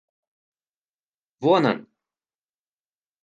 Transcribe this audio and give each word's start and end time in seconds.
Вон 1.43 1.63
он! 1.71 1.79